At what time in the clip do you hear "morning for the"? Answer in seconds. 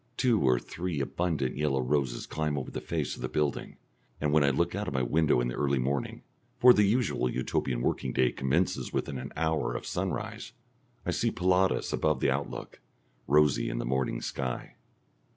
5.77-6.81